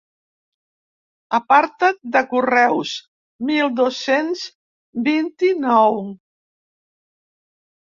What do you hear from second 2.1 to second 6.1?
de Correus mil dos-cents vint-i-nou.